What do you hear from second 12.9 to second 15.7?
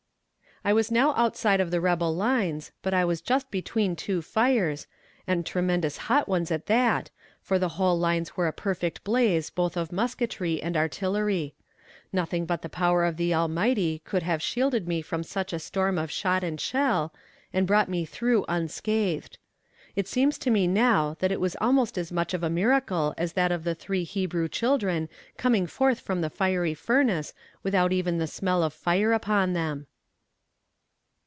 of the Almighty could have shielded me from such a